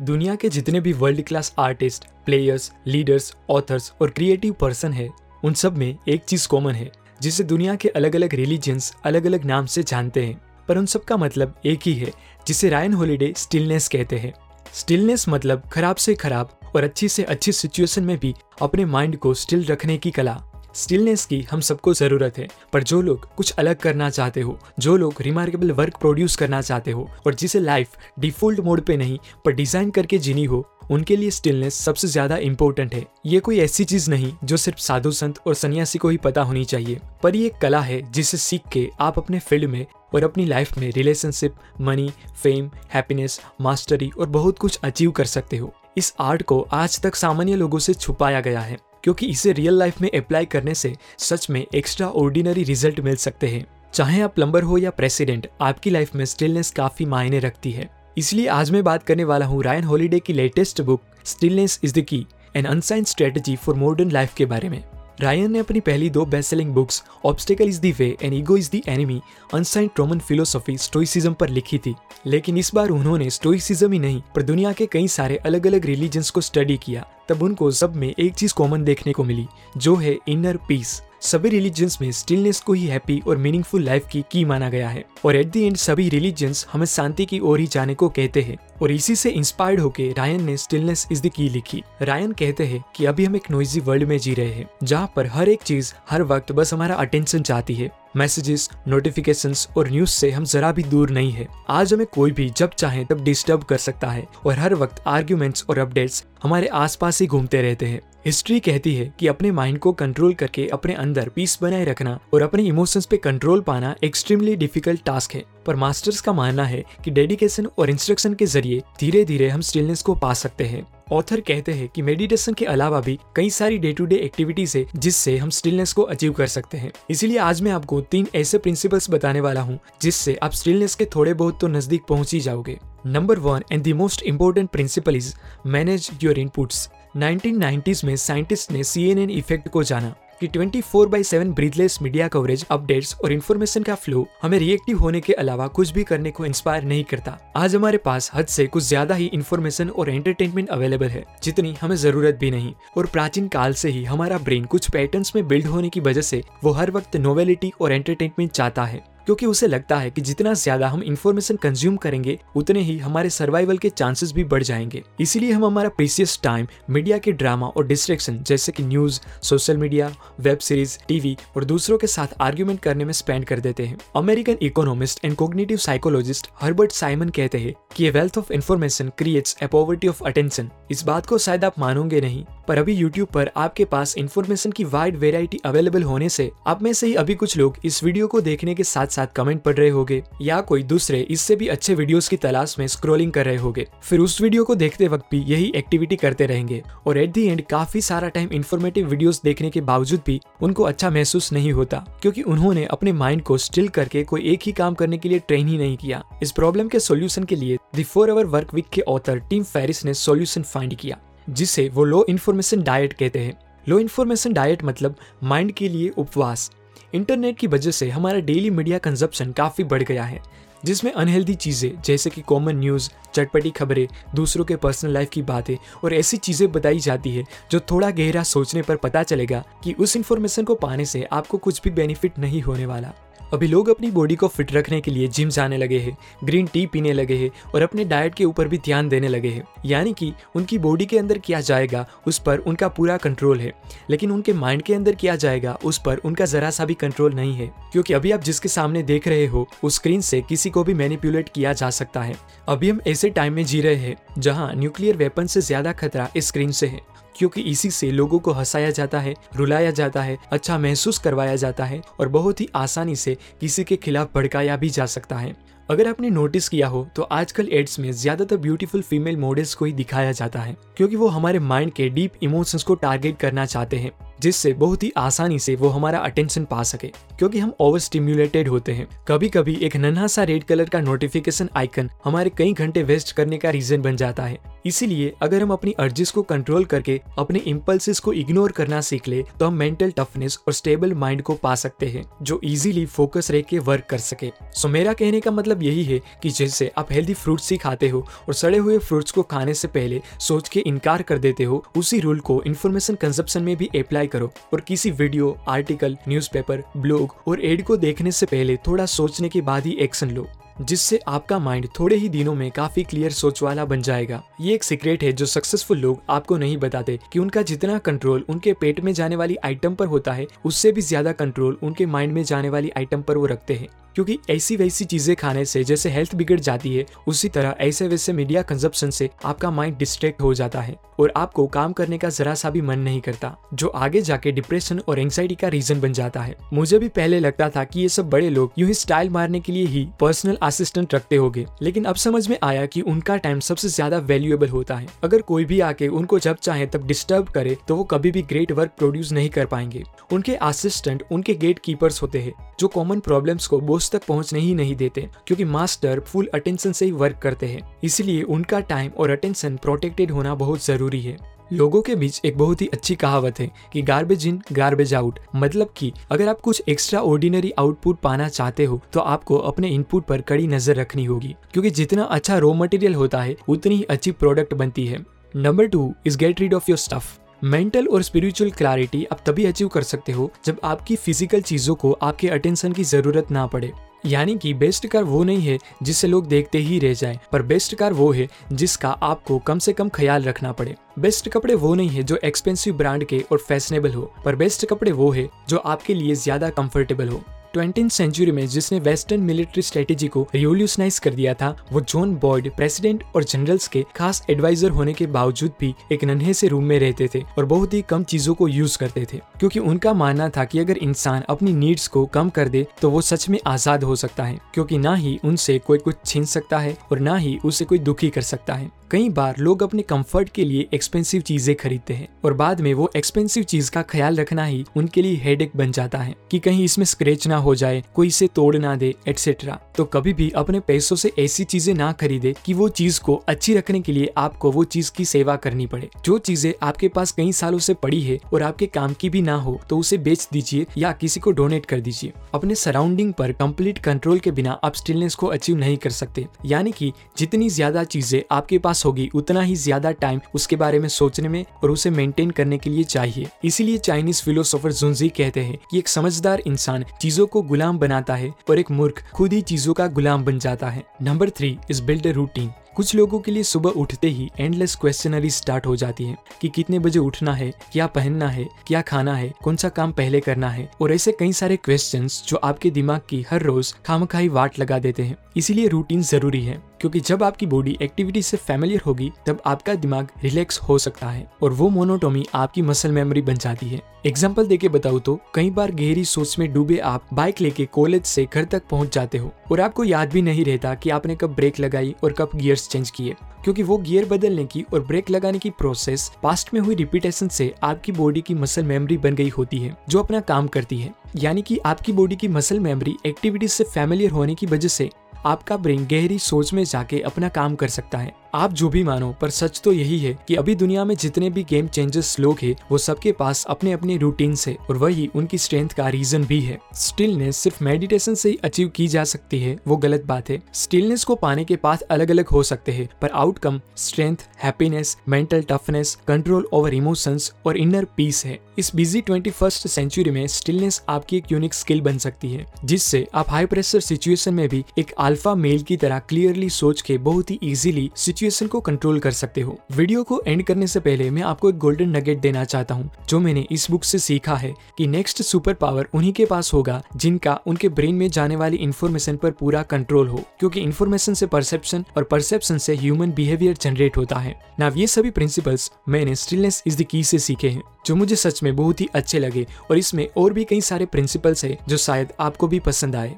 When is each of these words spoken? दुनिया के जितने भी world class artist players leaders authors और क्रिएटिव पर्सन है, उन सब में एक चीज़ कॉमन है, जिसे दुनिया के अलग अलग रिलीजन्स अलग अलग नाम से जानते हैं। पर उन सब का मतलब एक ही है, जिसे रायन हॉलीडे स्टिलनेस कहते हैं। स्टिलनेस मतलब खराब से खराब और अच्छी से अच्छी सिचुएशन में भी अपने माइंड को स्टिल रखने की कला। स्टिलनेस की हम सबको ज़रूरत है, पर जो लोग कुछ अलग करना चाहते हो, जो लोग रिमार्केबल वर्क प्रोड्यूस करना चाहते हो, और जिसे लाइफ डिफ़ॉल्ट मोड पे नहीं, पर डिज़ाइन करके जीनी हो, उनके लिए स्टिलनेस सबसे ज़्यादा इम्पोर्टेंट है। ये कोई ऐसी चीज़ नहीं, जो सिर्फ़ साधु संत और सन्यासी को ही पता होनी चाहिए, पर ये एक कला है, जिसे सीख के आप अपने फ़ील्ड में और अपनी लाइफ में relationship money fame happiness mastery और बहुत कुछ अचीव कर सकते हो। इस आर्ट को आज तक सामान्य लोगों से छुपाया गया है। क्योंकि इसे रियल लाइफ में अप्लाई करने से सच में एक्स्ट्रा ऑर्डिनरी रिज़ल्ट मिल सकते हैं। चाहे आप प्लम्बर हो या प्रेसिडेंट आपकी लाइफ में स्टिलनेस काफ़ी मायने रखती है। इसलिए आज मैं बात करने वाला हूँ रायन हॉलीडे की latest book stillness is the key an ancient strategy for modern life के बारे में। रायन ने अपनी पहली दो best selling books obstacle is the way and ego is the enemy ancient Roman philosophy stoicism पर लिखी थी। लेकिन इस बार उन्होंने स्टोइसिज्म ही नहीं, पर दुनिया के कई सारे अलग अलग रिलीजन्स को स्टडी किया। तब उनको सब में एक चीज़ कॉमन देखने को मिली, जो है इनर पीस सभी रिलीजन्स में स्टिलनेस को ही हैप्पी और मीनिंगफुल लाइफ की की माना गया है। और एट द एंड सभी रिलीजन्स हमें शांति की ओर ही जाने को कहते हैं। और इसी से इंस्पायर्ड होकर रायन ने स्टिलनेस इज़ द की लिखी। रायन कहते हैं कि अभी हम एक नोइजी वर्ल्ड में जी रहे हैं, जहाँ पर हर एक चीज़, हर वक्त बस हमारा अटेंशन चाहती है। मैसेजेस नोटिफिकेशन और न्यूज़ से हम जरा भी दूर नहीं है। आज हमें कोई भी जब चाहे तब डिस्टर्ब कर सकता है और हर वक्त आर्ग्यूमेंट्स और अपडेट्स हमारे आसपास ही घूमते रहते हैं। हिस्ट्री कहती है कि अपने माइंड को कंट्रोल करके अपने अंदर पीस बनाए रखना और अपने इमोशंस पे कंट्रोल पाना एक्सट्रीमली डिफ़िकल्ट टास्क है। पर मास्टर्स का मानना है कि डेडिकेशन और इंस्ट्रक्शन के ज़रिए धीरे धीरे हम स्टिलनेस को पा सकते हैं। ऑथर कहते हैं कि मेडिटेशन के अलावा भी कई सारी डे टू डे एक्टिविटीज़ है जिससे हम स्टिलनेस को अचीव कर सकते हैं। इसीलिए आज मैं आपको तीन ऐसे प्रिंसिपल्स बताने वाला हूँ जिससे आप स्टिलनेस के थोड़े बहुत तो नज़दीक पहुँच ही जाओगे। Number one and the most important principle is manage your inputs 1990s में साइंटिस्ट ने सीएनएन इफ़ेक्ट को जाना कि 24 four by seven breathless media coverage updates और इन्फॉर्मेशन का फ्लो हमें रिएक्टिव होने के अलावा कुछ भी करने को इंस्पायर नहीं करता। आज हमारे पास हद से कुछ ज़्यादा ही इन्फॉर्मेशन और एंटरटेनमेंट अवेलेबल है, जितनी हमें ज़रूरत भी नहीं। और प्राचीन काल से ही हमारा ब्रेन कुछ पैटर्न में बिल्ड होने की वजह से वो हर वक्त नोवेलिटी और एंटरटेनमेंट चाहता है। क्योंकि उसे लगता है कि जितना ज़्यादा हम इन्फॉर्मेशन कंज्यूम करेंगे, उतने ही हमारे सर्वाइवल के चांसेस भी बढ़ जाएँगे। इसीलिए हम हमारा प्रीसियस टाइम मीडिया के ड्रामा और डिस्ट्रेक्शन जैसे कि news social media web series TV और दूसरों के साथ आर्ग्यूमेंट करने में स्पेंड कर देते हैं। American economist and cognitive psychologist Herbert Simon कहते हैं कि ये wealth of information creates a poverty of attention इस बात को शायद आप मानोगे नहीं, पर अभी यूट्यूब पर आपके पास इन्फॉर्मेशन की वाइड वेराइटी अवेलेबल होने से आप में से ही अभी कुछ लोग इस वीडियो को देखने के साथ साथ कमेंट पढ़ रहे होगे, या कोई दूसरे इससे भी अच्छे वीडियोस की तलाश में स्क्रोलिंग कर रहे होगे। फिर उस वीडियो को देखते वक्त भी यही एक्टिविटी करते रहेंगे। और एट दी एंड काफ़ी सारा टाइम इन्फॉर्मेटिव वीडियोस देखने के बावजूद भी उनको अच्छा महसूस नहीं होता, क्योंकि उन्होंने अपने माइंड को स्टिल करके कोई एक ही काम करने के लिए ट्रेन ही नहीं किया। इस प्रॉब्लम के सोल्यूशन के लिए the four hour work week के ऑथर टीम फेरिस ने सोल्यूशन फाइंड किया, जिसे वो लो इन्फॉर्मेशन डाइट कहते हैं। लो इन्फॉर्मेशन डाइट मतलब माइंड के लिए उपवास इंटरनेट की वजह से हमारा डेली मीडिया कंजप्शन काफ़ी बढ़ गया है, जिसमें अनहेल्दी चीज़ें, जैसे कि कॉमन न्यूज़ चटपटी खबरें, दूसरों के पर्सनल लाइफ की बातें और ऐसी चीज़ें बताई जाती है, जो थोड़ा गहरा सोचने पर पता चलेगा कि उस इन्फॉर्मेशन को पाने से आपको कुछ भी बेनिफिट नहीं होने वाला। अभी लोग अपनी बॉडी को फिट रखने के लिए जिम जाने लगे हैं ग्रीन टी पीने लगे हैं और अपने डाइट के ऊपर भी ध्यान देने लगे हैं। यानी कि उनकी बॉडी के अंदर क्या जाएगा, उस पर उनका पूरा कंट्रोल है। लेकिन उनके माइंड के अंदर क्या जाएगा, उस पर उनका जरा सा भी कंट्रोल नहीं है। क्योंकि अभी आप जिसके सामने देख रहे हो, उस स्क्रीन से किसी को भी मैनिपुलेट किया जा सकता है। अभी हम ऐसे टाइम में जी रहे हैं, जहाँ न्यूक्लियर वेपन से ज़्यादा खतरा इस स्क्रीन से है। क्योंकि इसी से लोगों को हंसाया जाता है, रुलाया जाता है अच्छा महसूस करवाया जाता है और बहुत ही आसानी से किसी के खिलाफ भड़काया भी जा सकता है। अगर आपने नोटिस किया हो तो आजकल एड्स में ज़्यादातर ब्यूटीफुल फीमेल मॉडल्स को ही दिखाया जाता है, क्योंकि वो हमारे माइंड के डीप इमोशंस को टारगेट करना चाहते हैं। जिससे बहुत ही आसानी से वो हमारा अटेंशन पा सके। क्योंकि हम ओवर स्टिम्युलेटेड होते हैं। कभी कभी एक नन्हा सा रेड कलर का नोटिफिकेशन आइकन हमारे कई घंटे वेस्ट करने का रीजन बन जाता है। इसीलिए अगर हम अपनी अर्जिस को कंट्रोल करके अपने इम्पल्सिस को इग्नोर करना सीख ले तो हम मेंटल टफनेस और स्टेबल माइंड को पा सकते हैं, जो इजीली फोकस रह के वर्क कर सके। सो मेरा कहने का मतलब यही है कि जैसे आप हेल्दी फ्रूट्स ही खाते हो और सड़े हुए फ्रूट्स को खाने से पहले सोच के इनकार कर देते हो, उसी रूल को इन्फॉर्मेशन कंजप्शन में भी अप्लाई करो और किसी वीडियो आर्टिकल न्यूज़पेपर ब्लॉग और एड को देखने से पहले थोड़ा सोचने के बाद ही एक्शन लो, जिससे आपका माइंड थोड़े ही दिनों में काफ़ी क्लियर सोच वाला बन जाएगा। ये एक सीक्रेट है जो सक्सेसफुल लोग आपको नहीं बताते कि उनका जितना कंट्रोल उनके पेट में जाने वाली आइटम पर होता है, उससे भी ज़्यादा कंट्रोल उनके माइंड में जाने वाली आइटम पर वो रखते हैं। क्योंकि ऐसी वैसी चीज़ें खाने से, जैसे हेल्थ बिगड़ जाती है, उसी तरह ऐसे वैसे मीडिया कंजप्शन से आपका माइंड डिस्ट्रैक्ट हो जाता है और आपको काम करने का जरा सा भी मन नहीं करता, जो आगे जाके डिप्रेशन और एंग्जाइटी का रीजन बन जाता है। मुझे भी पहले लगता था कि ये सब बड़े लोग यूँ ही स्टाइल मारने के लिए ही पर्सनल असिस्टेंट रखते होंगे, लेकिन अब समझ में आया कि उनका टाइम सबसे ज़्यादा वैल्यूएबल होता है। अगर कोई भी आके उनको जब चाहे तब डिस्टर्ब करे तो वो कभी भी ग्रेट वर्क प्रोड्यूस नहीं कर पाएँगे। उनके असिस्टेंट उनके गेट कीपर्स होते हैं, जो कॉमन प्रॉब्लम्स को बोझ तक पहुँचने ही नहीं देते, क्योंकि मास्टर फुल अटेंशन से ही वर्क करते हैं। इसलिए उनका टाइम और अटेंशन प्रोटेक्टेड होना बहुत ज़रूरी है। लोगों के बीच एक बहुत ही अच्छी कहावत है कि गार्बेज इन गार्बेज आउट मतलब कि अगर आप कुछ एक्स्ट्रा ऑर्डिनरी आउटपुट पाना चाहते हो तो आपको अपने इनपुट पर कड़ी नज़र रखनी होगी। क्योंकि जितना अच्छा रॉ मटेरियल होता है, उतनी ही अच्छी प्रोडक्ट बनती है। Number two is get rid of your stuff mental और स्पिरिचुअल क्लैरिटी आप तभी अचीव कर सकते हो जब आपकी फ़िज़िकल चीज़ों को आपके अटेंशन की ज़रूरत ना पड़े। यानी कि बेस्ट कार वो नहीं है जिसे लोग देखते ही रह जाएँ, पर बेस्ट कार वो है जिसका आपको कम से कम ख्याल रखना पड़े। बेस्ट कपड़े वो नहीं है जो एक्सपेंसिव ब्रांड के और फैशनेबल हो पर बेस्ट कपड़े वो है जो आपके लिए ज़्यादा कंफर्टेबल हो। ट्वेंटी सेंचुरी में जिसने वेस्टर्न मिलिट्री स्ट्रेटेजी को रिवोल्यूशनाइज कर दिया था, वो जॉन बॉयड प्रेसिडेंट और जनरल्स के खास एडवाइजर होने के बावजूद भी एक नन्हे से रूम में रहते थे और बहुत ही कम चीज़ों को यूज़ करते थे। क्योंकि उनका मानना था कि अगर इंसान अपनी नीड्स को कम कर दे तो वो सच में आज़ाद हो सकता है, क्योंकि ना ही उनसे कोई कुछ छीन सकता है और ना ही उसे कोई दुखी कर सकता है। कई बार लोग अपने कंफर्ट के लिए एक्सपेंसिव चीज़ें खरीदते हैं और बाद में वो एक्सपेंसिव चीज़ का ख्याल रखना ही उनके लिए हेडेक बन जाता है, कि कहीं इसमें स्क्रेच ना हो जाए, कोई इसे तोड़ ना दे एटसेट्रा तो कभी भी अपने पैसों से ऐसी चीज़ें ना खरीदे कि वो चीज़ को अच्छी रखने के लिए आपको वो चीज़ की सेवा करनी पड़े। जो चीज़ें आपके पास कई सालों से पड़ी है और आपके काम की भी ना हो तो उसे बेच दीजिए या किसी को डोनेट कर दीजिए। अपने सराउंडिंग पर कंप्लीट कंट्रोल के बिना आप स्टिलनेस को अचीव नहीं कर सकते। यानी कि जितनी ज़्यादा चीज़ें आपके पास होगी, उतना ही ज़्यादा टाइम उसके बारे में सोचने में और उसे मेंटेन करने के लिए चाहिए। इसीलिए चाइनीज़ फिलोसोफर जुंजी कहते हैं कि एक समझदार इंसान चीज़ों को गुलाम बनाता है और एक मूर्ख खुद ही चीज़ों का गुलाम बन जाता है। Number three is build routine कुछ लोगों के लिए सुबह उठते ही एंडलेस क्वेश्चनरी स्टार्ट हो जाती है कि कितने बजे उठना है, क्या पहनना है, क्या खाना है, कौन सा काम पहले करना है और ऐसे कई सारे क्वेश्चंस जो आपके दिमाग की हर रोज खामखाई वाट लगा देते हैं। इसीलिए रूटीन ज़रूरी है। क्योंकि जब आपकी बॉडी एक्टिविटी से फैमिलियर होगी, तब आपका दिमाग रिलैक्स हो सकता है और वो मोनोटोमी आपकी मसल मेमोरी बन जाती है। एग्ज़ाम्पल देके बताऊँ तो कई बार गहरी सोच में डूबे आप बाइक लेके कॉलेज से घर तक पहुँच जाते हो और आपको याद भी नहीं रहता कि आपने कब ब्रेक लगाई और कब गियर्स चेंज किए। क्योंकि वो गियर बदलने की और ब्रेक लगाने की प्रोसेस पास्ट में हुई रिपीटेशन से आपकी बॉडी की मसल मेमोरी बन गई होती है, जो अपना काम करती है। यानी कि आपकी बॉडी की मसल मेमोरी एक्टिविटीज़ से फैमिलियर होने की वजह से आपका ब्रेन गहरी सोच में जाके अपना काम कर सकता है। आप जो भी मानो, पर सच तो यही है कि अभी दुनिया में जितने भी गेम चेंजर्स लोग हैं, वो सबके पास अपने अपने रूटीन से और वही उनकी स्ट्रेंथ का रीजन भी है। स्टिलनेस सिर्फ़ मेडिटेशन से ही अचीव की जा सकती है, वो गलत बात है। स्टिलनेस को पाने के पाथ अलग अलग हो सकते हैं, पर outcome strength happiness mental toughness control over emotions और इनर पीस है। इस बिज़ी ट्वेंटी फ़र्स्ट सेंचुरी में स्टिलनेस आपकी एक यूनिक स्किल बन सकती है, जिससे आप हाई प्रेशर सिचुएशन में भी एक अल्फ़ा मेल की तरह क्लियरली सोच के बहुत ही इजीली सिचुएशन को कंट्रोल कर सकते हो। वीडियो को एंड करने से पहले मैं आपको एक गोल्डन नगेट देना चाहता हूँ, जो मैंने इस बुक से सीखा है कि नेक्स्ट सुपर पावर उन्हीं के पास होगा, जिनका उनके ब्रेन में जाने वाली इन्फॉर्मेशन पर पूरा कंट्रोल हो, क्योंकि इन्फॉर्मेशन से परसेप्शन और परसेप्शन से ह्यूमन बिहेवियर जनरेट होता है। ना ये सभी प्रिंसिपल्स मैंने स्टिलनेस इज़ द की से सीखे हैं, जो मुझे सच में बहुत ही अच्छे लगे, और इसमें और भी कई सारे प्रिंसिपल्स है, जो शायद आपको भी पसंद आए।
दुनिया 0.00 0.34
के 0.34 0.48
जितने 0.48 0.80
भी 0.80 0.92
world 0.92 1.24
class 1.24 1.54
artist 1.58 2.04
players 2.04 2.72
leaders 2.86 3.36
authors 3.50 3.92
और 4.00 4.10
क्रिएटिव 4.10 4.52
पर्सन 4.52 4.92
है, 4.92 5.08
उन 5.44 5.54
सब 5.54 5.76
में 5.76 5.96
एक 6.08 6.24
चीज़ 6.24 6.48
कॉमन 6.48 6.72
है, 6.72 6.92
जिसे 7.22 7.44
दुनिया 7.44 7.74
के 7.74 7.88
अलग 7.88 8.16
अलग 8.16 8.34
रिलीजन्स 8.34 8.96
अलग 9.04 9.26
अलग 9.26 9.44
नाम 9.44 9.66
से 9.66 9.82
जानते 9.82 10.26
हैं। 10.26 10.40
पर 10.68 10.78
उन 10.78 10.86
सब 10.86 11.04
का 11.04 11.16
मतलब 11.16 11.60
एक 11.66 11.80
ही 11.86 11.94
है, 11.94 12.12
जिसे 12.46 12.68
रायन 12.68 12.92
हॉलीडे 12.92 13.32
स्टिलनेस 13.36 13.88
कहते 13.88 14.18
हैं। 14.18 14.34
स्टिलनेस 14.74 15.28
मतलब 15.28 15.62
खराब 15.72 15.96
से 15.96 16.14
खराब 16.14 16.58
और 16.76 16.84
अच्छी 16.84 17.08
से 17.08 17.22
अच्छी 17.22 17.52
सिचुएशन 17.52 18.04
में 18.04 18.18
भी 18.18 18.34
अपने 18.62 18.84
माइंड 18.84 19.16
को 19.16 19.34
स्टिल 19.34 19.64
रखने 19.64 19.98
की 19.98 20.10
कला। 20.10 20.55
स्टिलनेस 20.76 21.24
की 21.26 21.40
हम 21.50 21.60
सबको 21.60 21.94
ज़रूरत 21.94 22.38
है, 22.38 22.48
पर 22.72 22.82
जो 22.82 23.00
लोग 23.02 23.26
कुछ 23.34 23.52
अलग 23.52 23.76
करना 23.76 24.10
चाहते 24.10 24.40
हो, 24.40 24.58
जो 24.78 24.96
लोग 24.96 25.20
रिमार्केबल 25.20 25.72
वर्क 25.72 25.96
प्रोड्यूस 25.96 26.36
करना 26.36 26.60
चाहते 26.62 26.90
हो, 26.90 27.08
और 27.26 27.34
जिसे 27.34 27.60
लाइफ 27.60 27.96
डिफ़ॉल्ट 28.18 28.60
मोड 28.60 28.80
पे 28.80 28.96
नहीं, 28.96 29.18
पर 29.44 29.52
डिज़ाइन 29.52 29.90
करके 29.90 30.18
जीनी 30.18 30.44
हो, 30.44 30.64
उनके 30.90 31.16
लिए 31.16 31.30
स्टिलनेस 31.30 31.74
सबसे 31.74 32.08
ज़्यादा 32.08 32.36
इम्पोर्टेंट 32.38 32.94
है। 32.94 33.04
ये 33.26 33.38
कोई 33.40 33.58
ऐसी 33.58 33.84
चीज़ 33.84 34.10
नहीं, 34.10 34.32
जो 34.44 34.56
सिर्फ़ 34.56 34.78
साधु 34.78 35.10
संत 35.10 35.38
और 35.46 35.54
सन्यासी 35.54 35.98
को 35.98 36.08
ही 36.08 36.16
पता 36.16 36.42
होनी 36.42 36.64
चाहिए, 36.64 37.00
पर 37.22 37.36
ये 37.36 37.46
एक 37.46 37.56
कला 37.58 37.80
है, 37.80 38.00
जिसे 38.12 38.36
सीख 38.36 38.68
के 38.72 38.88
आप 39.00 39.18
अपने 39.18 39.38
फ़ील्ड 39.38 39.70
में 39.70 39.84
और 40.14 40.24
अपनी 40.24 40.44
लाइफ 40.44 40.78
में 40.78 40.90
relationship 40.90 41.54
money 41.80 42.10
fame 42.42 42.70
happiness 42.92 43.40
mastery 43.60 44.10
और 44.18 44.26
बहुत 44.28 44.58
कुछ 44.58 44.78
अचीव 44.84 45.10
कर 45.10 45.24
सकते 45.26 45.56
हो। 45.56 45.72
इस 45.98 46.12
आर्ट 46.20 46.42
को 46.42 46.60
आज 46.72 47.00
तक 47.00 47.14
सामान्य 47.14 47.56
लोगों 47.56 47.78
से 47.78 47.94
छुपाया 47.94 48.40
गया 48.40 48.60
है। 48.60 48.78
क्योंकि 49.06 49.26
इसे 49.26 49.52
रियल 49.52 49.74
लाइफ 49.74 50.00
में 50.00 50.08
अप्लाई 50.10 50.44
करने 50.44 50.74
से 50.74 50.92
सच 51.18 51.46
में 51.50 51.64
एक्स्ट्रा 51.74 52.06
ऑर्डिनरी 52.08 52.62
रिज़ल्ट 52.62 52.98
मिल 53.00 53.16
सकते 53.16 53.48
हैं। 53.48 53.64
चाहे 53.94 54.20
आप 54.20 54.34
प्लम्बर 54.34 54.62
हो 54.62 54.78
या 54.78 54.90
प्रेसिडेंट 54.90 55.46
आपकी 55.60 55.90
लाइफ 55.90 56.14
में 56.14 56.24
स्टिलनेस 56.24 56.70
काफ़ी 56.70 57.06
मायने 57.06 57.38
रखती 57.38 57.72
है। 57.72 57.88
इसलिए 58.18 58.46
आज 58.46 58.70
मैं 58.70 58.82
बात 58.84 59.02
करने 59.02 59.24
वाला 59.24 59.46
हूँ 59.46 59.62
रायन 59.62 59.84
हॉलीडे 59.84 60.18
की 60.18 60.32
latest 60.32 60.80
book 60.80 61.02
stillness 61.24 61.80
is 61.84 61.94
the 61.94 62.02
key 62.02 62.24
an 62.56 62.64
ancient 62.64 63.04
strategy 63.04 63.56
for 63.56 63.74
modern 63.74 64.10
life 64.10 64.34
के 64.34 64.46
बारे 64.46 64.68
में। 64.68 64.82
रायन 65.20 65.52
ने 65.52 65.58
अपनी 65.58 65.80
पहली 65.80 66.10
दो 66.10 66.24
best 66.24 66.50
selling 66.50 66.72
books 66.74 67.02
obstacle 67.24 67.68
is 67.68 67.80
the 67.80 67.92
way 67.92 68.16
and 68.22 68.34
ego 68.34 68.56
is 68.56 68.70
the 68.70 68.82
enemy 68.88 69.20
ancient 69.54 69.90
Roman 69.98 70.18
philosophy 70.18 70.76
stoicism 70.78 71.32
पर 71.32 71.48
लिखी 71.48 71.78
थी। 71.78 71.94
लेकिन 72.26 72.58
इस 72.58 72.74
बार 72.74 72.88
उन्होंने 72.88 73.30
स्टोइसिज्म 73.30 73.92
ही 73.92 73.98
नहीं, 73.98 74.22
पर 74.34 74.42
दुनिया 74.42 74.72
के 74.72 74.86
कई 74.86 75.08
सारे 75.08 75.36
अलग 75.36 75.66
अलग 75.66 75.86
रिलीजन्स 75.86 76.30
को 76.30 76.40
स्टडी 76.40 76.76
किया। 76.76 77.06
तब 77.28 77.42
उनको 77.42 77.70
सब 77.70 77.96
में 77.96 78.14
एक 78.18 78.34
चीज़ 78.34 78.54
कॉमन 78.54 78.84
देखने 78.84 79.12
को 79.12 79.24
मिली, 79.24 79.46
जो 79.76 79.96
है 79.96 80.16
इनर 80.28 80.56
पीस 80.68 81.00
सभी 81.26 81.48
रिलीजन्स 81.48 82.00
में 82.00 82.12
स्टिलनेस 82.12 82.60
को 82.60 82.72
ही 82.72 82.86
हैप्पी 82.86 83.22
और 83.26 83.36
मीनिंगफुल 83.36 83.82
लाइफ 83.82 84.06
की 84.12 84.24
की 84.30 84.44
माना 84.44 84.70
गया 84.70 84.88
है। 84.88 85.04
और 85.24 85.36
एट 85.36 85.46
द 85.46 85.56
एंड 85.56 85.76
सभी 85.76 86.08
रिलीजन्स 86.08 86.66
हमें 86.72 86.86
शांति 86.86 87.26
की 87.26 87.38
ओर 87.38 87.60
ही 87.60 87.66
जाने 87.66 87.94
को 87.94 88.08
कहते 88.08 88.42
हैं। 88.42 88.56
और 88.82 88.90
इसी 88.90 89.16
से 89.16 89.30
इंस्पायर्ड 89.30 89.80
होकर 89.80 90.14
रायन 90.18 90.44
ने 90.44 90.56
स्टिलनेस 90.56 91.06
इज़ 91.12 91.22
द 91.22 91.28
की 91.28 91.48
लिखी। 91.48 91.82
रायन 92.02 92.32
कहते 92.32 92.64
हैं 92.64 92.84
कि 92.96 93.04
अभी 93.04 93.24
हम 93.24 93.36
एक 93.36 93.50
नोइजी 93.50 93.80
वर्ल्ड 93.80 94.04
में 94.04 94.18
जी 94.18 94.34
रहे 94.34 94.52
हैं, 94.52 94.68
जहाँ 94.82 95.12
पर 95.16 95.26
हर 95.26 95.48
एक 95.48 95.62
चीज़, 95.62 95.92
हर 96.10 96.22
वक्त 96.22 96.52
बस 96.52 96.74
हमारा 96.74 96.94
अटेंशन 96.94 97.42
चाहती 97.42 97.74
है। 97.74 97.90
मैसेजेस 98.16 98.70
नोटिफिकेशन 98.88 99.54
और 99.76 99.90
न्यूज़ 99.90 100.10
से 100.10 100.30
हम 100.30 100.44
जरा 100.44 100.72
भी 100.72 100.82
दूर 100.82 101.10
नहीं 101.10 101.32
है। 101.32 101.48
आज 101.68 101.94
हमें 101.94 102.06
कोई 102.06 102.32
भी 102.32 102.50
जब 102.56 102.70
चाहे 102.70 103.04
तब 103.04 103.24
डिस्टर्ब 103.24 103.62
कर 103.62 103.76
सकता 103.76 104.08
है 104.08 104.26
और 104.46 104.58
हर 104.58 104.74
वक्त 104.74 105.02
आर्ग्यूमेंट्स 105.06 105.64
और 105.70 105.78
अपडेट्स 105.78 106.24
हमारे 106.42 106.66
आसपास 106.66 107.20
ही 107.20 107.26
घूमते 107.26 107.62
रहते 107.62 107.86
हैं। 107.86 108.00
हिस्ट्री 108.26 108.58
कहती 108.60 108.94
है 108.94 109.04
कि 109.18 109.26
अपने 109.26 109.50
माइंड 109.52 109.78
को 109.78 109.90
कंट्रोल 109.92 110.32
करके 110.34 110.66
अपने 110.68 110.94
अंदर 110.94 111.28
पीस 111.28 111.56
बनाए 111.62 111.84
रखना 111.84 112.18
और 112.34 112.42
अपने 112.42 112.62
इमोशंस 112.62 113.06
पे 113.06 113.16
कंट्रोल 113.16 113.60
पाना 113.60 113.94
एक्सट्रीमली 114.04 114.54
डिफ़िकल्ट 114.56 115.04
टास्क 115.04 115.34
है। 115.34 115.42
पर 115.66 115.76
मास्टर्स 115.76 116.20
का 116.20 116.32
मानना 116.32 116.64
है 116.64 116.82
कि 117.04 117.10
डेडिकेशन 117.10 117.66
और 117.78 117.90
इंस्ट्रक्शन 117.90 118.34
के 118.34 118.46
ज़रिए 118.46 118.82
धीरे 119.00 119.24
धीरे 119.24 119.48
हम 119.48 119.60
स्टिलनेस 119.60 120.02
को 120.02 120.14
पा 120.14 120.32
सकते 120.34 120.64
हैं। 120.64 120.86
ऑथर 121.12 121.40
कहते 121.40 121.72
हैं 121.72 121.88
कि 121.88 122.02
मेडिटेशन 122.02 122.54
के 122.54 122.64
अलावा 122.64 123.00
भी 123.00 123.18
कई 123.36 123.50
सारी 123.50 123.78
डे 123.78 123.92
टू 123.92 124.04
डे 124.06 124.16
एक्टिविटीज़ 124.16 124.76
है 124.78 124.84
जिससे 124.96 125.36
हम 125.36 125.50
स्टिलनेस 125.50 125.92
को 125.92 126.02
अचीव 126.04 126.32
कर 126.32 126.46
सकते 126.46 126.78
हैं। 126.78 126.92
इसीलिए 127.10 127.38
आज 127.38 127.62
मैं 127.62 127.72
आपको 127.72 128.00
तीन 128.00 128.26
ऐसे 128.34 128.58
प्रिंसिपल्स 128.58 129.10
बताने 129.10 129.40
वाला 129.40 129.60
हूँ 129.60 129.78
जिससे 130.02 130.34
आप 130.42 130.52
स्टिलनेस 130.54 130.94
के 130.94 131.04
थोड़े 131.16 131.34
बहुत 131.34 131.60
तो 131.60 131.68
नज़दीक 131.68 132.02
पहुँच 132.08 132.34
ही 132.34 132.40
जाओगे। 132.40 132.78
Number 133.06 133.38
one 133.38 133.62
and 133.72 133.82
the 133.84 133.96
most 133.96 134.22
important 134.24 134.70
principle 134.70 135.16
is 135.16 135.34
manage 135.66 136.10
your 136.22 136.38
inputs 136.38 136.88
1990s 137.16 138.02
में 138.04 138.14
साइंटिस्ट 138.16 138.72
ने 138.72 138.82
सीएनएन 138.84 139.30
इफ़ेक्ट 139.30 139.68
को 139.68 139.82
जाना 139.82 140.14
कि 140.40 140.48
24 140.48 140.82
four 140.82 141.08
by 141.08 141.22
seven 141.22 141.52
breathless 141.52 141.98
media 142.02 142.26
coverage 142.28 142.64
updates 142.70 143.14
और 143.24 143.32
इन्फॉर्मेशन 143.32 143.82
का 143.82 143.94
फ्लो 143.94 144.26
हमें 144.42 144.58
रिएक्टिव 144.58 144.98
होने 144.98 145.20
के 145.20 145.32
अलावा 145.32 145.66
कुछ 145.68 145.92
भी 145.92 146.04
करने 146.04 146.30
को 146.30 146.44
इंस्पायर 146.46 146.84
नहीं 146.84 147.04
करता। 147.04 147.38
आज 147.56 147.76
हमारे 147.76 147.98
पास 147.98 148.30
हद 148.34 148.46
से 148.46 148.66
कुछ 148.66 148.84
ज़्यादा 148.84 149.14
ही 149.14 149.26
इन्फॉर्मेशन 149.26 149.88
और 149.88 150.10
एंटरटेनमेंट 150.10 150.68
अवेलेबल 150.68 151.08
है, 151.08 151.24
जितनी 151.42 151.74
हमें 151.80 151.96
ज़रूरत 151.96 152.38
भी 152.40 152.50
नहीं। 152.50 152.74
और 152.96 153.06
प्राचीन 153.06 153.48
काल 153.48 153.74
से 153.74 153.88
ही 153.88 154.04
हमारा 154.04 154.38
ब्रेन 154.38 154.64
कुछ 154.64 154.90
पैटर्न 154.90 155.24
में 155.36 155.46
बिल्ड 155.48 155.66
होने 155.66 155.88
की 155.88 156.00
वजह 156.00 156.20
से 156.22 156.42
वो 156.64 156.70
हर 156.72 156.90
वक्त 156.90 157.16
नोवेलिटी 157.16 157.72
और 157.80 157.92
एंटरटेनमेंट 157.92 158.50
चाहता 158.50 158.84
है। 158.84 159.04
क्योंकि 159.26 159.46
उसे 159.46 159.66
लगता 159.66 159.96
है 159.96 160.10
कि 160.10 160.20
जितना 160.20 160.52
ज़्यादा 160.54 160.88
हम 160.88 161.02
इन्फॉर्मेशन 161.02 161.56
कंज्यूम 161.56 161.96
करेंगे, 161.96 162.38
उतने 162.56 162.80
ही 162.80 162.96
हमारे 162.98 163.30
सर्वाइवल 163.30 163.78
के 163.78 163.88
चांसेस 163.90 164.32
भी 164.32 164.44
बढ़ 164.44 164.62
जाएँगे। 164.62 165.02
इसीलिए 165.20 165.52
हम 165.52 165.64
हमारा 165.64 165.88
प्रीसियस 165.88 166.38
टाइम 166.42 166.66
मीडिया 166.90 167.18
के 167.18 167.32
ड्रामा 167.32 167.66
और 167.66 167.86
डिस्ट्रेक्शन 167.86 168.38
जैसे 168.42 168.72
कि 168.72 168.82
news 168.82 169.20
social 169.42 169.76
media 169.76 170.12
web 170.40 170.58
series 170.58 170.96
TV 171.08 171.36
और 171.56 171.64
दूसरों 171.64 171.98
के 171.98 172.06
साथ 172.06 172.34
आर्ग्यूमेंट 172.40 172.80
करने 172.80 173.04
में 173.04 173.12
स्पेंड 173.12 173.44
कर 173.44 173.60
देते 173.60 173.86
हैं। 173.86 173.98
American 174.16 174.56
economist 174.62 175.24
and 175.24 175.34
cognitive 175.36 175.76
psychologist 175.78 176.50
Herbert 176.60 176.92
Simon 176.92 177.28
कहते 177.30 177.58
हैं 177.58 177.74
कि 177.96 178.04
ये 178.04 178.10
wealth 178.10 178.38
of 178.38 178.52
information 178.52 179.10
creates 179.18 179.56
a 179.62 179.66
poverty 179.66 180.08
of 180.08 180.22
attention 180.24 180.70
इस 180.90 181.04
बात 181.04 181.26
को 181.26 181.38
शायद 181.38 181.64
आप 181.64 181.78
मानोगे 181.78 182.20
नहीं, 182.20 182.44
पर 182.68 182.78
अभी 182.78 182.92
यूट्यूब 182.94 183.28
पर 183.28 183.50
आपके 183.56 183.84
पास 183.84 184.16
इन्फॉर्मेशन 184.18 184.72
की 184.72 184.84
वाइड 184.86 185.16
वेराइटी 185.16 185.60
अवेलेबल 185.64 186.02
होने 186.02 186.28
से 186.28 186.50
आप 186.66 186.82
में 186.82 186.92
से 186.92 187.06
ही 187.06 187.14
अभी 187.14 187.34
कुछ 187.34 187.56
लोग 187.56 187.76
इस 187.84 188.02
वीडियो 188.04 188.26
को 188.26 188.40
देखने 188.40 188.74
के 188.74 188.84
साथ 188.84 189.06
साथ 189.16 189.26
कमेंट 189.36 189.62
पढ़ 189.62 189.74
रहे 189.74 189.88
होगे, 189.90 190.22
या 190.42 190.60
कोई 190.62 190.82
दूसरे 190.84 191.20
इससे 191.20 191.56
भी 191.56 191.68
अच्छे 191.68 191.94
वीडियोस 191.94 192.28
की 192.28 192.36
तलाश 192.38 192.74
में 192.78 192.86
स्क्रोलिंग 192.86 193.32
कर 193.32 193.44
रहे 193.46 193.56
होगे। 193.56 193.86
फिर 194.02 194.20
उस 194.20 194.40
वीडियो 194.40 194.64
को 194.64 194.74
देखते 194.76 195.08
वक्त 195.08 195.24
भी 195.30 195.42
यही 195.44 195.72
एक्टिविटी 195.76 196.16
करते 196.16 196.46
रहेंगे। 196.46 196.82
और 197.06 197.18
एट 197.18 197.32
दी 197.32 197.46
एंड 197.46 197.62
काफ़ी 197.66 198.00
सारा 198.02 198.28
टाइम 198.28 198.48
इन्फॉर्मेटिव 198.52 199.08
वीडियोस 199.08 199.40
देखने 199.42 199.70
के 199.70 199.80
बावजूद 199.82 200.22
भी 200.26 200.40
उनको 200.62 200.82
अच्छा 200.84 201.10
महसूस 201.10 201.52
नहीं 201.52 201.72
होता, 201.72 202.04
क्योंकि 202.22 202.42
उन्होंने 202.44 202.84
अपने 202.86 203.12
माइंड 203.14 203.42
को 203.42 203.58
स्टिल 203.58 203.88
करके 203.90 204.24
कोई 204.24 204.42
एक 204.44 204.62
ही 204.62 204.72
काम 204.72 204.94
करने 204.94 205.18
के 205.18 205.28
लिए 205.28 205.38
ट्रेन 205.38 205.68
ही 205.68 205.78
नहीं 205.78 205.96
किया। 205.96 206.22
इस 206.42 206.52
प्रॉब्लम 206.52 206.88
के 206.88 207.00
सोल्यूशन 207.00 207.44
के 207.44 207.56
लिए 207.56 207.76
the 207.94 208.04
four 208.04 208.30
hour 208.30 208.46
work 208.46 208.74
week 208.74 208.88
के 208.92 209.00
ऑथर 209.08 209.38
टीम 209.50 209.62
फेरिस 209.64 210.04
ने 210.04 210.14
सोल्यूशन 210.16 210.62
फाइंड 210.64 210.94
किया, 210.94 211.18
जिसे 211.48 211.88
वो 211.88 212.04
लो 212.04 212.24
इन्फॉर्मेशन 212.28 212.82
डाइट 212.82 213.12
कहते 213.12 213.38
हैं। 213.38 213.58
लो 213.86 213.98
इन्फॉर्मेशन 213.98 214.52
डाइट 214.52 214.82
मतलब 214.84 215.16
माइंड 215.44 215.72
के 215.72 215.88
लिए 215.88 216.08
उपवास 216.18 216.70
इंटरनेट 217.16 217.58
की 217.58 217.66
वजह 217.66 217.90
से 217.90 218.08
हमारा 218.10 218.38
डेली 218.40 218.70
मीडिया 218.70 218.98
कंजप्शन 218.98 219.52
काफ़ी 219.52 219.84
बढ़ 219.84 220.02
गया 220.02 220.24
है, 220.24 220.40
जिसमें 220.84 221.12
अनहेल्दी 221.12 221.54
चीज़ें, 221.54 222.00
जैसे 222.04 222.30
कि 222.30 222.40
कॉमन 222.42 222.76
न्यूज़ 222.76 223.08
चटपटी 223.34 223.70
खबरें, 223.70 224.06
दूसरों 224.34 224.64
के 224.64 224.76
पर्सनल 224.76 225.12
लाइफ 225.12 225.28
की 225.28 225.42
बातें 225.42 225.76
और 226.04 226.14
ऐसी 226.14 226.36
चीज़ें 226.36 226.70
बताई 226.72 226.98
जाती 226.98 227.34
है, 227.36 227.44
जो 227.70 227.80
थोड़ा 227.90 228.10
गहरा 228.10 228.42
सोचने 228.42 228.82
पर 228.82 228.96
पता 228.96 229.22
चलेगा 229.22 229.64
कि 229.84 229.92
उस 229.92 230.16
इन्फॉर्मेशन 230.16 230.64
को 230.64 230.74
पाने 230.74 231.04
से 231.04 231.22
आपको 231.32 231.58
कुछ 231.58 231.80
भी 231.82 231.90
बेनिफिट 231.90 232.38
नहीं 232.38 232.62
होने 232.62 232.86
वाला। 232.86 233.12
अभी 233.52 233.66
लोग 233.66 233.88
अपनी 233.88 234.10
बॉडी 234.10 234.34
को 234.36 234.48
फिट 234.48 234.72
रखने 234.72 235.00
के 235.00 235.10
लिए 235.10 235.28
जिम 235.28 235.48
जाने 235.48 235.76
लगे 235.76 235.98
हैं 235.98 236.16
ग्रीन 236.44 236.66
टी 236.66 236.84
पीने 236.86 237.12
लगे 237.12 237.34
हैं 237.34 237.50
और 237.74 237.82
अपने 237.82 238.04
डाइट 238.04 238.34
के 238.34 238.44
ऊपर 238.44 238.68
भी 238.68 238.78
ध्यान 238.78 239.08
देने 239.08 239.28
लगे 239.28 239.48
हैं। 239.48 239.62
यानी 239.86 240.12
कि 240.12 240.32
उनकी 240.54 240.78
बॉडी 240.78 241.06
के 241.06 241.18
अंदर 241.18 241.38
क्या 241.38 241.60
जाएगा, 241.60 242.06
उस 242.26 242.38
पर 242.38 242.58
उनका 242.58 242.88
पूरा 242.88 243.16
कंट्रोल 243.16 243.60
है। 243.60 243.72
लेकिन 244.10 244.30
उनके 244.30 244.52
माइंड 244.52 244.82
के 244.82 244.94
अंदर 244.94 245.14
क्या 245.14 245.36
जाएगा, 245.36 245.78
उस 245.84 245.98
पर 245.98 246.16
उनका 246.16 246.44
जरा 246.44 246.70
सा 246.70 246.84
भी 246.84 246.94
कंट्रोल 246.94 247.34
नहीं 247.34 247.54
है। 247.54 247.66
क्योंकि 247.92 248.14
अभी 248.14 248.30
आप 248.30 248.40
जिसके 248.40 248.68
सामने 248.68 249.02
देख 249.02 249.28
रहे 249.28 249.46
हो, 249.46 249.68
उस 249.82 249.96
स्क्रीन 249.96 250.20
से 250.20 250.40
किसी 250.40 250.70
को 250.70 250.84
भी 250.84 250.94
मैनिपुलेट 250.94 251.48
किया 251.48 251.72
जा 251.72 251.90
सकता 251.90 252.22
है। 252.22 252.36
अभी 252.68 252.90
हम 252.90 253.00
ऐसे 253.06 253.30
टाइम 253.30 253.52
में 253.52 253.64
जी 253.64 253.80
रहे 253.80 253.96
हैं, 253.96 254.16
जहाँ 254.38 254.72
न्यूक्लियर 254.74 255.16
वेपन 255.16 255.46
से 255.46 255.60
ज़्यादा 255.60 255.92
खतरा 255.92 256.28
इस 256.36 256.48
स्क्रीन 256.48 256.72
से 256.72 256.86
है। 256.86 257.00
क्योंकि 257.36 257.60
इसी 257.62 257.90
से 257.90 258.10
लोगों 258.10 258.38
को 258.38 258.52
हंसाया 258.52 258.90
जाता 258.90 259.20
है, 259.20 259.34
रुलाया 259.56 259.90
जाता 259.90 260.22
है 260.22 260.36
अच्छा 260.52 260.78
महसूस 260.78 261.18
करवाया 261.18 261.56
जाता 261.56 261.84
है 261.84 262.02
और 262.20 262.28
बहुत 262.30 262.60
ही 262.60 262.68
आसानी 262.76 263.16
से 263.16 263.36
किसी 263.60 263.84
के 263.84 263.96
खिलाफ 263.96 264.34
भड़काया 264.34 264.76
भी 264.76 264.88
जा 264.90 265.06
सकता 265.08 265.36
है। 265.36 265.54
अगर 265.88 266.08
आपने 266.08 266.30
नोटिस 266.30 266.68
किया 266.68 266.86
हो 266.88 267.06
तो 267.16 267.22
आजकल 267.22 267.68
एड्स 267.72 267.98
में 267.98 268.10
ज़्यादातर 268.12 268.56
ब्यूटीफुल 268.56 269.02
फीमेल 269.02 269.36
मॉडल्स 269.36 269.74
को 269.74 269.84
ही 269.84 269.92
दिखाया 269.92 270.32
जाता 270.32 270.60
है, 270.60 270.76
क्योंकि 270.96 271.16
वो 271.16 271.28
हमारे 271.28 271.58
माइंड 271.60 271.92
के 271.92 272.08
डीप 272.10 272.32
इमोशंस 272.42 272.82
को 272.82 272.94
टारगेट 272.96 273.38
करना 273.38 273.66
चाहते 273.66 273.96
हैं। 273.96 274.10
जिससे 274.40 274.72
बहुत 274.72 275.02
ही 275.02 275.12
आसानी 275.16 275.58
से 275.58 275.74
वो 275.76 275.88
हमारा 275.88 276.18
अटेंशन 276.18 276.64
पा 276.64 276.82
सके। 276.82 277.08
क्योंकि 277.38 277.58
हम 277.58 277.72
ओवर 277.80 277.98
स्टिम्युलेटेड 277.98 278.68
होते 278.68 278.92
हैं। 278.92 279.08
कभी 279.28 279.48
कभी 279.48 279.74
एक 279.76 279.96
नन्हा 279.96 280.26
सा 280.26 280.42
रेड 280.42 280.64
कलर 280.64 280.88
का 280.88 281.00
नोटिफिकेशन 281.00 281.68
आइकन 281.76 282.10
हमारे 282.24 282.50
कई 282.50 282.72
घंटे 282.72 283.02
वेस्ट 283.02 283.32
करने 283.32 283.58
का 283.58 283.70
रीजन 283.70 284.02
बन 284.02 284.16
जाता 284.16 284.42
है। 284.42 284.58
इसीलिए 284.86 285.32
अगर 285.42 285.62
हम 285.62 285.70
अपनी 285.70 285.92
अर्जिस 285.92 286.30
को 286.30 286.42
कंट्रोल 286.42 286.84
करके 286.84 287.20
अपने 287.38 287.58
इम्पल्सिस 287.58 288.20
को 288.20 288.32
इग्नोर 288.32 288.72
करना 288.72 289.00
सीख 289.00 289.28
ले 289.28 289.42
तो 289.60 289.66
हम 289.66 289.74
मेंटल 289.74 290.10
टफनेस 290.10 290.58
और 290.66 290.72
स्टेबल 290.72 291.14
माइंड 291.14 291.42
को 291.42 291.54
पा 291.54 291.74
सकते 291.74 292.06
हैं, 292.06 292.24
जो 292.42 292.60
इजीली 292.64 293.04
फोकस 293.06 293.50
रह 293.50 293.60
के 293.60 293.78
वर्क 293.78 294.04
कर 294.10 294.18
सके। 294.18 294.50
सो 294.72 294.88
मेरा 294.88 295.12
कहने 295.12 295.40
का 295.40 295.50
मतलब 295.50 295.82
यही 295.82 296.04
है 296.04 296.20
कि 296.42 296.50
जैसे 296.50 296.90
आप 296.98 297.12
हेल्दी 297.12 297.34
फ्रूट्स 297.34 297.70
ही 297.70 297.76
खाते 297.76 298.08
हो 298.08 298.20
और 298.48 298.54
सड़े 298.54 298.78
हुए 298.78 298.98
फ्रूट्स 298.98 299.32
को 299.32 299.42
खाने 299.42 299.74
से 299.74 299.88
पहले 299.88 300.20
सोच 300.40 300.68
के 300.68 300.80
इनकार 300.80 301.22
कर 301.22 301.38
देते 301.38 301.64
हो, 301.64 301.84
उसी 301.96 302.20
रूल 302.20 302.40
को 302.40 302.62
इन्फॉर्मेशन 302.66 303.14
कंजप्शन 303.14 303.62
में 303.62 303.76
भी 303.76 303.88
अप्लाई 303.96 304.25
करो 304.26 304.52
और 304.72 304.80
किसी 304.80 305.10
वीडियो 305.12 305.56
आर्टिकल 305.68 306.16
न्यूज़पेपर 306.28 306.82
ब्लॉग 306.96 307.34
और 307.48 307.64
एड 307.64 307.82
को 307.84 307.96
देखने 307.98 308.32
से 308.32 308.46
पहले 308.46 308.76
थोड़ा 308.86 309.06
सोचने 309.06 309.48
के 309.48 309.60
बाद 309.62 309.86
ही 309.86 309.92
एक्शन 310.00 310.30
लो, 310.30 310.46
जिससे 310.80 311.18
आपका 311.28 311.58
माइंड 311.58 311.88
थोड़े 311.98 312.16
ही 312.16 312.28
दिनों 312.28 312.54
में 312.54 312.70
काफ़ी 312.70 313.04
क्लियर 313.04 313.32
सोच 313.32 313.62
वाला 313.62 313.84
बन 313.84 314.02
जाएगा। 314.02 314.42
ये 314.60 314.74
एक 314.74 314.84
सीक्रेट 314.84 315.22
है 315.22 315.32
जो 315.32 315.46
सक्सेसफुल 315.46 315.98
लोग 315.98 316.22
आपको 316.30 316.56
नहीं 316.56 316.76
बताते 316.78 317.18
कि 317.32 317.38
उनका 317.38 317.62
जितना 317.64 317.98
कंट्रोल 318.00 318.44
उनके 318.48 318.72
पेट 318.72 319.00
में 319.00 319.12
जाने 319.12 319.36
वाली 319.36 319.56
आइटम 319.64 319.94
पर 319.94 320.06
होता 320.06 320.32
है, 320.32 320.46
उससे 320.64 320.92
भी 320.92 321.00
ज़्यादा 321.02 321.32
कंट्रोल 321.34 321.78
उनके 321.82 322.06
माइंड 322.06 322.32
में 322.32 322.42
जाने 322.44 322.68
वाली 322.68 322.90
आइटम 322.96 323.22
पर 323.22 323.36
वो 323.36 323.46
रखते 323.46 323.74
हैं। 323.74 323.88
क्योंकि 324.16 324.38
ऐसी 324.50 324.76
वैसी 324.76 325.04
चीज़ें 325.04 325.34
खाने 325.36 325.64
से, 325.64 325.84
जैसे 325.84 326.10
हेल्थ 326.10 326.34
बिगड़ 326.34 326.58
जाती 326.60 326.94
है, 326.96 327.06
उसी 327.26 327.48
तरह 327.48 327.74
ऐसे 327.80 328.08
वैसे 328.08 328.32
मीडिया 328.32 328.62
कंजप्शन 328.64 329.10
से 329.10 329.28
आपका 329.44 329.70
माइंड 329.70 329.96
डिस्ट्रैक्ट 329.98 330.40
हो 330.42 330.52
जाता 330.54 330.80
है 330.80 330.96
और 331.20 331.32
आपको 331.36 331.66
काम 331.66 331.92
करने 331.92 332.18
का 332.18 332.28
जरा 332.28 332.54
सा 332.54 332.70
भी 332.70 332.80
मन 332.82 332.98
नहीं 332.98 333.20
करता, 333.20 333.54
जो 333.74 333.88
आगे 333.88 334.20
जाके 334.22 334.52
डिप्रेशन 334.52 334.98
और 335.00 335.18
एंग्जाइटी 335.18 335.54
का 335.54 335.68
रीजन 335.68 336.00
बन 336.00 336.12
जाता 336.12 336.40
है। 336.40 336.56
मुझे 336.72 336.98
भी 336.98 337.08
पहले 337.10 337.38
लगता 337.40 337.68
था 337.70 337.84
कि 337.84 338.00
ये 338.00 338.08
सब 338.08 338.28
बड़े 338.30 338.48
लोग 338.50 338.72
यूँ 338.78 338.88
ही 338.88 338.94
स्टाइल 338.94 339.30
मारने 339.30 339.60
के 339.60 339.72
लिए 339.72 339.86
ही 339.86 340.06
पर्सनल 340.20 340.58
असिस्टेंट 340.62 341.14
रखते 341.14 341.36
होंगे, 341.36 341.66
लेकिन 341.82 342.04
अब 342.04 342.16
समझ 342.16 342.46
में 342.48 342.56
आया 342.62 342.84
कि 342.86 343.00
उनका 343.02 343.36
टाइम 343.36 343.60
सबसे 343.60 343.88
ज़्यादा 343.88 344.18
वैल्यूएबल 344.18 344.68
होता 344.68 344.94
है। 344.94 345.06
अगर 345.24 345.42
कोई 345.42 345.64
भी 345.64 345.80
आके 345.82 346.08
उनको 346.10 346.38
जब 346.38 346.56
चाहे 346.58 346.86
तब 346.86 347.06
डिस्टर्ब 347.06 347.48
करे 347.48 347.76
तो 347.88 347.96
वो 347.96 348.04
कभी 348.06 348.30
भी 348.30 348.42
ग्रेट 348.44 348.72
वर्क 348.72 348.92
प्रोड्यूस 348.98 349.32
नहीं 349.32 349.50
कर 349.50 349.66
पाएँगे। 349.66 350.02
उनके 350.32 350.54
असिस्टेंट 350.56 351.24
उनके 351.32 351.54
गेट 351.56 351.78
कीपर्स 351.78 352.22
होते 352.22 352.38
हैं, 352.38 352.52
जो 352.80 352.88
कॉमन 352.88 353.20
प्रॉब्लम्स 353.20 353.66
को 353.66 353.80
बोझ 354.06 354.12
तक 354.12 354.26
पहुँचने 354.26 354.60
ही 354.60 354.74
नहीं 354.74 354.94
देते, 354.96 355.28
क्योंकि 355.46 355.64
मास्टर 355.66 356.20
फुल 356.22 356.48
अटेंशन 356.54 356.92
से 356.92 357.04
ही 357.04 357.12
वर्क 357.12 357.38
करते 357.42 357.66
हैं। 357.66 357.82
इसलिए 358.04 358.42
उनका 358.44 358.80
टाइम 358.82 359.10
और 359.18 359.30
अटेंशन 359.30 359.76
प्रोटेक्टेड 359.76 360.30
होना 360.30 360.54
बहुत 360.54 360.84
ज़रूरी 360.84 361.20
है। 361.20 361.36
लोगों 361.72 362.00
के 362.02 362.14
बीच 362.14 362.40
एक 362.44 362.58
बहुत 362.58 362.82
ही 362.82 362.86
अच्छी 362.86 363.14
कहावत 363.14 363.60
है 363.60 363.70
कि 363.92 364.02
गार्बेज 364.02 364.46
इन 364.46 364.60
गार्बेज 364.72 365.14
आउट 365.14 365.38
मतलब 365.54 365.88
कि 365.96 366.12
अगर 366.30 366.48
आप 366.48 366.60
कुछ 366.60 366.82
एक्स्ट्रा 366.88 367.20
ऑर्डिनरी 367.22 367.72
आउटपुट 367.78 368.20
पाना 368.20 368.48
चाहते 368.48 368.84
हो 368.84 369.00
तो 369.12 369.20
आपको 369.22 369.56
अपने 369.70 369.88
इनपुट 369.88 370.24
पर 370.24 370.40
कड़ी 370.42 370.66
नज़र 370.66 370.96
रखनी 370.96 371.24
होगी। 371.24 371.54
क्योंकि 371.72 371.90
जितना 371.92 372.22
अच्छा 372.24 372.58
रॉ 372.58 372.72
मटेरियल 372.74 373.14
होता 373.14 373.40
है, 373.42 373.56
उतनी 373.68 373.96
ही 373.96 374.02
अच्छी 374.04 374.32
प्रोडक्ट 374.32 374.74
बनती 374.74 375.06
है। 375.06 375.24
Number 375.56 375.86
two 375.86 376.12
is 376.26 376.38
get 376.38 376.60
rid 376.60 376.74
of 376.74 376.90
your 376.90 376.98
stuff 376.98 377.34
mental 377.62 378.06
और 378.06 378.22
स्पिरिचुअल 378.22 378.70
क्लैरिटी 378.70 379.24
आप 379.32 379.40
तभी 379.46 379.64
अचीव 379.64 379.88
कर 379.88 380.02
सकते 380.02 380.32
हो 380.32 380.50
जब 380.64 380.80
आपकी 380.84 381.16
फ़िज़िकल 381.16 381.60
चीज़ों 381.62 381.94
को 381.94 382.12
आपके 382.12 382.48
अटेंशन 382.48 382.92
की 382.92 383.04
ज़रूरत 383.04 383.50
ना 383.50 383.66
पड़े। 383.66 383.92
यानी 384.26 384.56
कि 384.58 384.72
बेस्ट 384.74 385.06
कार 385.06 385.24
वो 385.24 385.42
नहीं 385.44 385.60
है 385.60 385.78
जिसे 386.02 386.28
लोग 386.28 386.46
देखते 386.46 386.78
ही 386.78 386.98
रह 386.98 387.12
जाएँ, 387.14 387.38
पर 387.52 387.62
बेस्ट 387.62 387.94
कार 387.94 388.12
वो 388.12 388.30
है 388.32 388.48
जिसका 388.72 389.10
आपको 389.10 389.58
कम 389.58 389.78
से 389.78 389.92
कम 389.92 390.08
ख्याल 390.08 390.44
रखना 390.44 390.72
पड़े। 390.72 390.96
बेस्ट 391.18 391.48
कपड़े 391.48 391.74
वो 391.74 391.94
नहीं 391.94 392.08
है 392.08 392.22
जो 392.22 392.38
एक्सपेंसिव 392.44 392.96
ब्रांड 392.96 393.24
के 393.24 393.44
और 393.52 393.58
फैशनेबल 393.58 394.12
हो 394.12 394.30
पर 394.44 394.56
बेस्ट 394.56 394.86
कपड़े 394.86 395.12
वो 395.12 395.30
है 395.30 395.48
जो 395.68 395.78
आपके 395.78 396.14
लिए 396.14 396.34
ज़्यादा 396.36 396.70
कंफर्टेबल 396.70 397.28
हो। 397.28 397.42
ट्वेंटी 397.76 398.08
सेंचुरी 398.08 398.52
में 398.52 398.66
जिसने 398.66 398.98
वेस्टर्न 399.00 399.40
मिलिट्री 399.40 399.82
स्ट्रेटेजी 399.82 400.28
को 400.28 400.46
रिवोल्यूशनाइज 400.54 401.18
कर 401.18 401.34
दिया 401.34 401.52
था, 401.54 401.68
वो 401.92 402.00
जॉन 402.02 402.34
बॉयड 402.34 402.70
प्रेसिडेंट 402.76 403.24
और 403.36 403.44
जनरल्स 403.44 403.88
के 403.88 404.04
खास 404.16 404.42
एडवाइजर 404.50 404.90
होने 404.90 405.12
के 405.12 405.26
बावजूद 405.28 405.72
भी 405.80 405.94
एक 406.12 406.24
नन्हे 406.24 406.54
से 406.54 406.68
रूम 406.68 406.84
में 406.84 406.98
रहते 407.00 407.28
थे 407.34 407.42
और 407.58 407.64
बहुत 407.66 407.94
ही 407.94 408.02
कम 408.02 408.24
चीज़ों 408.24 408.54
को 408.54 408.68
यूज़ 408.68 408.96
करते 408.98 409.26
थे। 409.32 409.40
क्योंकि 409.60 409.78
उनका 409.80 410.14
मानना 410.14 410.48
था 410.48 410.64
कि 410.64 410.78
अगर 410.78 410.96
इंसान 410.98 411.42
अपनी 411.48 411.72
नीड्स 411.74 412.08
को 412.08 412.24
कम 412.28 412.50
कर 412.50 412.68
दे 412.68 412.86
तो 413.02 413.10
वो 413.10 413.20
सच 413.22 413.48
में 413.48 413.58
आज़ाद 413.66 414.04
हो 414.04 414.16
सकता 414.16 414.44
है, 414.44 414.58
क्योंकि 414.74 414.98
ना 414.98 415.14
ही 415.14 415.38
उनसे 415.44 415.78
कोई 415.78 415.98
कुछ 415.98 416.24
छीन 416.26 416.44
सकता 416.46 416.78
है 416.78 416.96
और 417.12 417.18
ना 417.18 417.36
ही 417.36 417.58
उसे 417.64 417.84
कोई 417.84 417.98
दुखी 418.00 418.30
कर 418.30 418.42
सकता 418.42 418.74
है। 418.74 418.90
कई 419.10 419.28
बार 419.28 419.56
लोग 419.58 419.82
अपने 419.82 420.02
कंफर्ट 420.02 420.48
के 420.48 420.64
लिए 420.64 420.86
एक्सपेंसिव 420.94 421.40
चीज़ें 421.42 421.74
खरीदते 421.76 422.14
हैं 422.14 422.28
और 422.44 422.52
बाद 422.54 422.80
में 422.80 422.92
वो 422.94 423.10
एक्सपेंसिव 423.16 423.64
चीज़ 423.64 423.90
का 423.90 424.02
ख्याल 424.02 424.36
रखना 424.36 424.64
ही 424.64 424.84
उनके 424.96 425.22
लिए 425.22 425.36
हेडेक 425.36 425.72
बन 425.76 425.92
जाता 425.92 426.18
है, 426.18 426.34
कि 426.50 426.58
कहीं 426.58 426.84
इसमें 426.84 427.04
स्क्रेच 427.06 427.46
ना 427.48 427.56
हो 427.66 427.74
जाए, 427.74 428.02
कोई 428.14 428.26
इसे 428.28 428.46
तोड़ 428.48 428.76
ना 428.76 428.94
दे 428.96 429.14
एटसेट्रा 429.28 429.78
तो 429.96 430.04
कभी 430.06 430.32
भी 430.34 430.50
अपने 430.56 430.80
पैसों 430.82 431.16
से 431.16 431.32
ऐसी 431.38 431.64
चीज़ें 431.66 431.92
ना 431.94 432.10
खरीदे 432.14 432.54
कि 432.64 432.74
वो 432.74 432.88
चीज़ 432.90 433.20
को 433.20 433.34
अच्छी 433.48 433.74
रखने 433.74 434.00
के 434.00 434.12
लिए 434.12 434.32
आपको 434.38 434.70
वो 434.72 434.84
चीज़ 434.86 435.10
की 435.12 435.24
सेवा 435.24 435.54
करनी 435.56 435.86
पड़े। 435.86 436.08
जो 436.24 436.36
चीज़ें 436.40 436.72
आपके 436.82 437.08
पास 437.08 437.32
कई 437.32 437.52
सालों 437.54 437.78
से 437.78 437.94
पड़ी 437.96 438.20
है 438.22 438.38
और 438.52 438.62
आपके 438.62 438.86
काम 438.88 439.12
की 439.12 439.30
भी 439.30 439.42
ना 439.42 439.54
हो 439.56 439.78
तो 439.90 439.98
उसे 439.98 440.18
बेच 440.18 440.48
दीजिए 440.52 440.86
या 440.98 441.12
किसी 441.14 441.40
को 441.40 441.50
डोनेट 441.52 441.86
कर 441.86 442.00
दीजिए। 442.00 442.32
अपने 442.54 442.74
सराउंडिंग 442.74 443.32
पर 443.32 443.52
कंप्लीट 443.54 443.98
कंट्रोल 443.98 444.38
के 444.38 444.50
बिना 444.50 444.78
आप 444.84 444.94
स्टिलनेस 444.96 445.34
को 445.34 445.46
अचीव 445.48 445.76
नहीं 445.76 445.96
कर 445.96 446.10
सकते। 446.12 446.46
यानी 446.66 446.92
कि 446.92 447.12
जितनी 447.38 447.68
ज़्यादा 447.70 448.04
चीज़ें 448.06 448.40
आपके 448.50 448.78
पास 448.78 449.04
होगी, 449.04 449.28
उतना 449.34 449.60
ही 449.60 449.74
ज़्यादा 449.76 450.10
टाइम 450.12 450.40
उसके 450.54 450.76
बारे 450.76 450.98
में 450.98 451.08
सोचने 451.10 451.48
में 451.48 451.64
और 451.82 451.90
उसे 451.90 452.10
मेंटेन 452.12 452.50
करने 452.50 452.78
के 452.78 452.90
लिए 452.90 453.04
चाहिए। 453.06 453.48
इसीलिए 453.64 453.98
चाइनीज़ 454.00 454.42
फिलोसोफर 454.42 454.92
जुंजी 454.92 455.28
कहते 455.30 455.60
हैं 455.60 455.78
कि 455.90 455.98
एक 455.98 456.08
समझदार 456.08 456.62
इंसान 456.66 457.04
चीज़ों 457.20 457.46
को 457.46 457.55
गुलाम 457.62 457.98
बनाता 457.98 458.34
है 458.34 458.52
और 458.70 458.78
एक 458.78 458.90
मूर्ख 458.90 459.22
खुद 459.34 459.52
ही 459.52 459.60
चीज़ों 459.60 459.94
का 459.94 460.06
गुलाम 460.06 460.44
बन 460.44 460.58
जाता 460.58 460.90
है। 460.90 461.04
Number 461.22 461.50
three 461.50 461.78
is 461.90 462.02
build 462.02 462.26
routine 462.26 462.70
कुछ 462.96 463.14
लोगों 463.14 463.38
के 463.40 463.50
लिए 463.50 463.62
सुबह 463.62 463.90
उठते 463.90 464.28
ही 464.28 464.48
एंडलेस 464.60 464.94
क्वेश्चनरी 464.96 465.50
स्टार्ट 465.50 465.86
हो 465.86 465.96
जाती 465.96 466.24
है 466.24 466.36
कि 466.60 466.68
कितने 466.68 466.98
बजे 466.98 467.18
उठना 467.18 467.54
है, 467.54 467.70
क्या 467.92 468.06
पहनना 468.06 468.48
है, 468.48 468.66
क्या 468.86 469.02
खाना 469.02 469.34
है, 469.34 469.52
कौन 469.64 469.76
सा 469.76 469.88
काम 469.88 470.12
पहले 470.12 470.40
करना 470.40 470.70
है 470.70 470.90
और 471.00 471.12
ऐसे 471.12 471.32
कई 471.32 471.52
सारे 471.52 471.76
क्वेश्चंस 471.76 472.42
जो 472.48 472.56
आपके 472.56 472.90
दिमाग 472.90 473.20
की 473.28 473.44
हर 473.50 473.62
रोज 473.62 473.94
खामखाई 474.06 474.48
वाट 474.48 474.78
लगा 474.78 474.98
देते 474.98 475.22
हैं। 475.22 475.36
इसीलिए 475.56 475.88
रूटीन 475.88 476.22
ज़रूरी 476.22 476.64
है। 476.64 476.82
क्योंकि 477.00 477.20
जब 477.20 477.42
आपकी 477.42 477.66
बॉडी 477.66 477.96
एक्टिविटी 478.02 478.42
से 478.42 478.56
फैमिलियर 478.56 479.00
होगी, 479.00 479.30
तब 479.46 479.62
आपका 479.66 479.94
दिमाग 479.94 480.28
रिलैक्स 480.42 480.80
हो 480.80 480.98
सकता 480.98 481.28
है 481.28 481.46
और 481.62 481.72
वो 481.72 481.88
मोनोटोमी 481.90 482.44
आपकी 482.54 482.82
मसल 482.82 483.12
मेमोरी 483.12 483.42
बन 483.42 483.56
जाती 483.56 483.88
है। 483.88 484.00
एग्ज़ाम्पल 484.26 484.66
देके 484.66 484.88
बताऊँ 484.88 485.20
तो 485.20 485.38
कई 485.54 485.70
बार 485.70 485.90
गहरी 485.92 486.24
सोच 486.24 486.58
में 486.58 486.72
डूबे 486.72 486.98
आप 486.98 487.26
बाइक 487.32 487.60
लेके 487.60 487.84
कॉलेज 487.86 488.24
से 488.24 488.46
घर 488.54 488.64
तक 488.64 488.86
पहुँच 488.90 489.14
जाते 489.14 489.38
हो 489.38 489.52
और 489.72 489.80
आपको 489.80 490.04
याद 490.04 490.32
भी 490.32 490.42
नहीं 490.42 490.64
रहता 490.64 490.94
कि 490.94 491.10
आपने 491.10 491.36
कब 491.36 491.54
ब्रेक 491.54 491.80
लगाई 491.80 492.14
और 492.24 492.32
कब 492.32 492.50
गियर्स 492.54 492.88
चेंज 492.88 493.10
किए। 493.10 493.34
क्योंकि 493.64 493.82
वो 493.82 493.96
गियर 493.98 494.24
बदलने 494.24 494.64
की 494.64 494.84
और 494.92 495.00
ब्रेक 495.00 495.30
लगाने 495.30 495.58
की 495.58 495.70
प्रोसेस 495.70 496.30
पास्ट 496.42 496.72
में 496.74 496.80
हुई 496.80 496.94
रिपीटेशन 496.94 497.48
से 497.48 497.72
आपकी 497.82 498.12
बॉडी 498.12 498.40
की 498.40 498.54
मसल 498.54 498.84
मेमोरी 498.84 499.16
बन 499.18 499.34
गई 499.34 499.48
होती 499.48 499.78
है, 499.78 499.96
जो 500.08 500.22
अपना 500.22 500.40
काम 500.40 500.66
करती 500.66 500.98
है। 500.98 501.12
यानी 501.36 501.62
कि 501.62 501.78
आपकी 501.86 502.12
बॉडी 502.12 502.36
की 502.36 502.48
मसल 502.48 502.80
मेमोरी 502.80 503.16
एक्टिविटीज़ 503.26 503.72
से 503.72 503.84
फैमिलियर 503.84 504.30
होने 504.30 504.54
की 504.54 504.66
वजह 504.66 504.88
से 504.88 505.08
आपका 505.46 505.76
ब्रेन 505.76 506.06
गहरी 506.06 506.38
सोच 506.38 506.72
में 506.72 506.84
जाके 506.84 507.20
अपना 507.20 507.48
काम 507.48 507.74
कर 507.74 507.88
सकता 507.88 508.18
है। 508.18 508.32
आप 508.56 508.72
जो 508.72 508.88
भी 508.88 509.02
मानो, 509.04 509.30
पर 509.40 509.50
सच 509.50 509.80
तो 509.84 509.92
यही 509.92 510.18
है 510.18 510.36
कि 510.48 510.54
अभी 510.54 510.74
दुनिया 510.74 511.04
में 511.04 511.14
जितने 511.16 511.50
भी 511.50 511.64
गेम 511.64 511.88
चेंजर्स 511.88 512.38
लोग 512.40 512.58
हैं, 512.62 512.74
वो 512.90 512.98
सबके 512.98 513.32
पास 513.32 513.64
अपने 513.68 513.92
अपने 513.92 514.16
रूटीन 514.16 514.54
से 514.54 514.76
और 514.90 514.96
वही 514.96 515.28
उनकी 515.34 515.58
स्ट्रेंथ 515.58 515.88
का 515.88 516.08
रीजन 516.08 516.44
भी 516.44 516.60
है। 516.60 516.78
स्टिलनेस 516.94 517.56
सिर्फ़ 517.56 517.82
मेडिटेशन 517.84 518.34
से 518.34 518.48
ही 518.48 518.58
अचीव 518.64 518.88
की 518.88 519.08
जा 519.08 519.24
सकती 519.24 519.60
है, 519.60 519.76
वो 519.88 519.96
गलत 519.96 520.24
बात 520.24 520.50
है। 520.50 520.60
स्टिलनेस 520.74 521.24
को 521.24 521.34
पाने 521.34 521.64
के 521.64 521.76
पाथ 521.76 522.02
अलग 522.10 522.30
अलग 522.30 522.48
हो 522.48 522.62
सकते 522.62 522.92
हैं, 522.92 523.08
पर 523.22 523.30
outcome 523.30 523.80
strength 523.96 524.48
happiness 524.62 525.16
mental 525.28 525.62
toughness 525.62 526.16
control 526.28 526.68
over 526.72 526.94
emotions 526.94 527.52
और 527.66 527.76
इनर 527.76 528.06
पीस 528.16 528.44
है। 528.46 528.58
इस 528.78 528.90
बिज़ी 528.96 529.20
ट्वेंटी 529.20 529.50
फ़र्स्ट 529.50 529.86
सेंचुरी 529.88 530.30
में 530.30 530.46
स्टिलनेस 530.46 531.02
आपकी 531.08 531.36
एक 531.36 531.52
यूनिक 531.52 531.74
स्किल 531.74 532.00
बन 532.00 532.18
सकती 532.18 532.52
है, 532.52 532.66
जिससे 532.84 533.26
आप 533.34 533.50
हाई 533.50 533.66
प्रेशर 533.66 534.00
सिचुएशन 534.00 534.54
में 534.54 534.68
भी 534.68 534.84
एक 534.98 535.12
अल्फ़ा 535.18 535.54
मेल 535.54 535.82
की 535.82 535.96
तरह 535.96 536.18
क्लियरली 536.18 536.68
सोच 536.70 537.00
के 537.02 537.18
बहुत 537.18 537.50
ही 537.50 537.58
इजीली 537.62 538.10
सिचुएशन 538.48 538.66
को 538.68 538.80
कंट्रोल 538.80 539.18
कर 539.18 539.30
सकते 539.30 539.60
हो। 539.60 539.76
वीडियो 539.92 540.22
को 540.24 540.40
एंड 540.46 540.62
करने 540.62 540.86
से 540.86 541.00
पहले 541.00 541.28
मैं 541.30 541.42
आपको 541.42 541.68
एक 541.70 541.78
गोल्डन 541.78 542.16
नगेट 542.16 542.40
देना 542.40 542.64
चाहता 542.64 542.94
हूँ, 542.94 543.10
जो 543.28 543.40
मैंने 543.40 543.66
इस 543.70 543.90
बुक 543.90 544.04
से 544.04 544.18
सीखा 544.18 544.54
है 544.54 544.72
कि 544.98 545.06
नेक्स्ट 545.06 545.42
सुपर 545.42 545.74
पावर 545.74 546.08
उन्हीं 546.14 546.32
के 546.32 546.44
पास 546.44 546.72
होगा, 546.72 547.02
जिनका 547.16 547.58
उनके 547.66 547.88
ब्रेन 547.88 548.14
में 548.14 548.28
जाने 548.28 548.56
वाली 548.56 548.76
इन्फॉर्मेशन 548.76 549.36
पर 549.36 549.50
पूरा 549.50 549.82
कंट्रोल 549.84 550.28
हो, 550.28 550.42
क्योंकि 550.58 550.80
इन्फॉर्मेशन 550.80 551.34
से 551.34 551.46
परसेप्शन 551.46 552.04
और 552.16 552.24
परसेप्शन 552.24 552.78
से 552.78 552.96
ह्यूमन 552.96 553.32
बिहेवियर 553.32 553.76
जनरेट 553.76 554.16
होता 554.16 554.36
है। 554.36 554.54
ना 554.80 554.92
ये 554.96 555.06
सभी 555.06 555.30
प्रिंसिपल्स 555.30 555.90
मैंने 556.08 556.34
स्टिलनेस 556.34 556.82
इज़ 556.86 556.98
द 556.98 557.06
की 557.06 557.24
से 557.24 557.38
सीखे 557.38 557.68
हैं, 557.68 557.82
जो 558.06 558.16
मुझे 558.16 558.36
सच 558.36 558.62
में 558.62 558.74
बहुत 558.76 559.00
ही 559.00 559.08
अच्छे 559.14 559.38
लगे, 559.38 559.66
और 559.90 559.98
इसमें 559.98 560.26
और 560.36 560.52
भी 560.52 560.64
कई 560.64 560.80
सारे 560.82 561.06
प्रिंसिपल्स 561.06 561.64
है, 561.64 561.76
जो 561.88 561.96
शायद 561.96 562.32
आपको 562.40 562.68
भी 562.68 562.80
पसंद 562.80 563.16
आए। 563.16 563.36